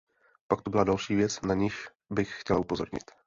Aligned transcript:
Pak 0.47 0.61
tu 0.61 0.71
byla 0.71 0.83
další 0.83 1.15
věc, 1.15 1.41
na 1.41 1.53
niž 1.53 1.87
bych 2.09 2.39
chtěla 2.41 2.59
upozornit. 2.59 3.11